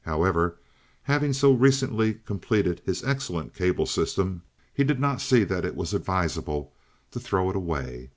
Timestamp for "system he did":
3.85-4.99